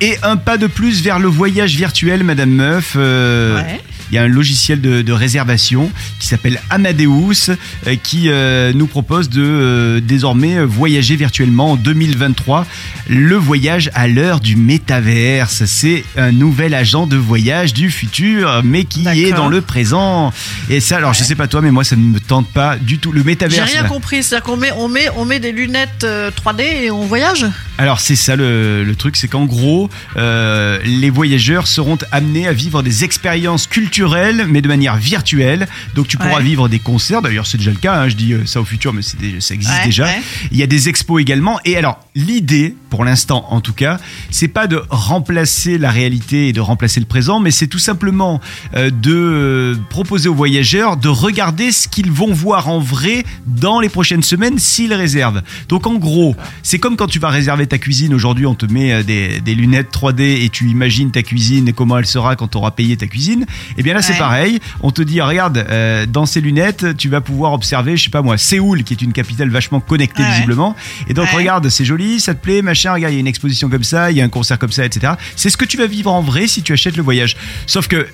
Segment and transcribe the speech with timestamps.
[0.00, 2.94] Et un pas de plus vers le voyage virtuel, Madame Meuf.
[2.96, 3.80] Euh, Ouais.
[4.10, 7.50] Il y a un logiciel de, de réservation qui s'appelle Amadeus
[7.86, 12.64] euh, qui euh, nous propose de désormais voyager virtuellement en 2023.
[13.10, 15.66] Le voyage à l'heure du métaverse.
[15.66, 20.32] C'est un nouvel agent de voyage du futur, mais qui est dans le présent.
[20.70, 22.98] Et ça, alors je sais pas toi, mais moi ça ne me tente pas du
[22.98, 23.12] tout.
[23.12, 23.70] Le J'ai métaverse.
[23.72, 23.88] rien là.
[23.90, 24.22] compris.
[24.22, 27.44] C'est-à-dire qu'on met, on met, on met des lunettes euh, 3D et on voyage?
[27.76, 32.52] Alors c'est ça le, le truc, c'est qu'en gros, euh, les voyageurs seront amenés à
[32.52, 35.66] vivre des expériences culturelles, mais de manière virtuelle.
[35.94, 36.42] Donc tu pourras Ouais.
[36.42, 37.22] vivre des concerts.
[37.22, 38.02] D'ailleurs c'est déjà le cas.
[38.02, 40.04] hein, je dis euh, ça au futur, mais déjà- ça existe Ouais, déjà.
[40.04, 40.22] ouais.
[40.52, 41.58] Il y a des expos également.
[41.64, 43.98] Et alors l'idée, pour l'instant en tout cas,
[44.30, 48.40] c'est pas de remplacer la réalité et de remplacer le présent, mais c'est tout simplement
[48.74, 53.88] euh, de proposer aux voyageurs de regarder ce qu'ils vont voir en vrai dans les
[53.88, 55.42] prochaines semaines s'ils réservent.
[55.68, 58.12] Donc en gros, c'est comme quand tu vas réserver ta cuisine.
[58.14, 61.98] Aujourd'hui, on te met des, des lunettes 3D et tu imagines ta cuisine et comment
[61.98, 63.46] elle sera quand tu auras payé ta cuisine.
[63.76, 64.58] Et bien là, c'est pareil.
[64.80, 68.22] On te dit, regarde, euh, dans ces lunettes, tu vas pouvoir observer, je sais pas
[68.22, 70.30] moi, Séoul, qui est une capitale vachement connectée Ouais.
[70.32, 70.74] visiblement.
[71.08, 71.36] Et donc, Ouais.
[71.38, 74.10] regarde, c'est joli, ça te plaît, machin, regarde, il y a une exposition comme ça,
[74.10, 75.12] il y a un concert comme ça, etc.
[75.36, 77.36] C'est ce que tu vas vivre en vrai si tu achètes le voyage.
[77.66, 78.06] Sauf que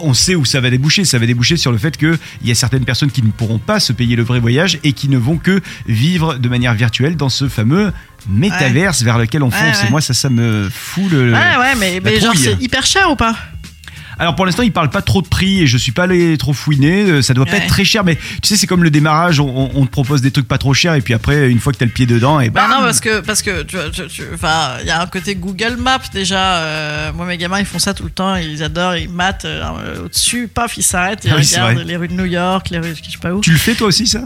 [0.00, 1.04] on sait où ça va déboucher.
[1.04, 3.80] Ça va déboucher sur le fait qu'il y a certaines personnes qui ne pourront pas
[3.80, 7.28] se payer le vrai voyage et qui ne vont que vivre de manière virtuelle dans
[7.28, 7.92] ce fameux
[8.28, 9.80] métaverse vers lequel on fonce.
[9.82, 9.88] ouais.
[9.88, 11.32] Et moi, ça, ça me fout le.
[11.32, 13.36] Ouais, ouais, mais, mais genre c'est hyper cher ou pas?
[14.18, 16.52] Alors pour l'instant, il parle pas trop de prix et je suis pas allé trop
[16.54, 17.02] fouiner.
[17.10, 17.58] Euh, Ça doit pas Ouais.
[17.58, 19.40] être très cher, mais tu sais, c'est comme le démarrage.
[19.40, 21.84] On, te propose des trucs pas trop chers et puis après, une fois que t'as
[21.84, 24.02] le pied dedans, et Bah non, parce que, parce que tu, vois, tu-
[24.82, 26.56] il y a un côté Google Maps déjà.
[26.58, 28.36] euh, moi, mes gamins, ils font ça tout le temps.
[28.36, 32.08] Ils adorent, ils matent euh, au-dessus, paf, ils s'arrêtent, ils Ah oui, regardent les rues
[32.08, 33.40] de New York, les rues de je sais pas où.
[33.42, 34.22] Tu le fais toi aussi, ça?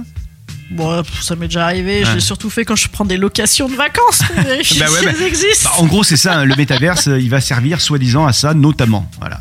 [0.70, 2.04] Bon, ça m'est déjà arrivé.
[2.04, 4.98] Je l'ai surtout fait quand je prends des locations de vacances pour vérifier Bah ouais,
[5.00, 5.69] si bah- elles existent.
[5.69, 6.38] Bah, En gros, c'est ça.
[6.38, 9.10] hein, le métaverse, il va servir soi-disant à ça, notamment.
[9.19, 9.41] Voilà.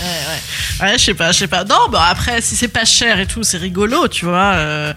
[0.00, 0.90] Ouais, ouais.
[0.92, 1.64] Ouais, je sais pas, je sais pas.
[1.64, 4.52] Non, bah après, si c'est pas cher et tout, c'est rigolo, tu vois.
[4.54, 4.92] euh,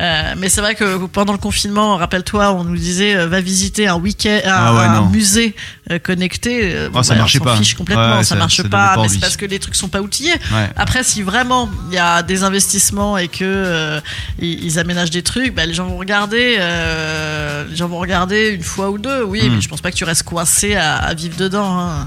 [0.00, 3.88] euh, mais c'est vrai que pendant le confinement, rappelle-toi, on nous disait euh, va visiter
[3.88, 5.56] un week-end, un, Ah ouais, un musée
[5.90, 6.72] euh, connecté.
[6.94, 7.56] Oh, ça on marchait s'en pas.
[7.56, 8.94] fiche complètement, Ouais, ça, ça- marche ça pas.
[9.02, 10.34] mais c'est parce que les trucs sont pas outillés.
[10.52, 10.70] Ouais.
[10.76, 14.00] Après, si vraiment il y a des investissements et que euh,
[14.38, 16.58] ils, ils aménagent des trucs, bah, les gens vont regarder.
[16.60, 19.24] euh, les gens vont regarder une fois ou deux.
[19.24, 19.54] Oui, Hmm.
[19.56, 21.76] mais je pense pas que tu restes coincé à, à vivre dedans.
[21.76, 22.06] hein.